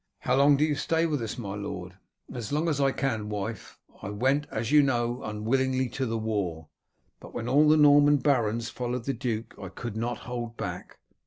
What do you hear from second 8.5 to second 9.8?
followed the duke I